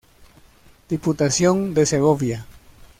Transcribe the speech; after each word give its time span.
Diputación 0.89 1.75
de 1.75 1.85
Segovia. 1.85 2.39